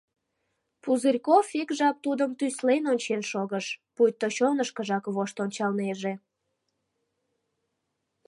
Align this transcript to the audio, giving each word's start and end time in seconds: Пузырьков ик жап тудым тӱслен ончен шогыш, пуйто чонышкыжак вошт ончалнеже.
Пузырьков 0.81 1.47
ик 1.61 1.69
жап 1.77 1.95
тудым 2.05 2.31
тӱслен 2.39 2.83
ончен 2.91 3.21
шогыш, 3.31 3.65
пуйто 3.95 4.27
чонышкыжак 4.35 5.05
вошт 5.15 5.37
ончалнеже. 5.45 6.13